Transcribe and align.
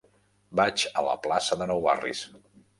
Vaig 0.59 0.85
a 0.87 1.05
la 1.09 1.15
plaça 1.27 1.61
de 1.61 1.71
Nou 1.75 1.87
Barris. 1.91 2.27